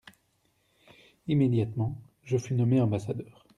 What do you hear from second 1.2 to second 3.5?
Immédiatement je fus nommé ambassadeur.